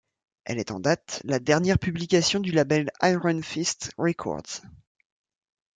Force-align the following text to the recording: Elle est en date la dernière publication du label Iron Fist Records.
Elle 0.45 0.57
est 0.57 0.71
en 0.71 0.79
date 0.79 1.21
la 1.25 1.37
dernière 1.37 1.77
publication 1.77 2.39
du 2.39 2.49
label 2.49 2.89
Iron 3.03 3.39
Fist 3.43 3.91
Records. 3.99 4.61